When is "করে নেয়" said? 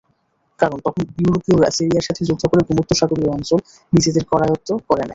4.87-5.09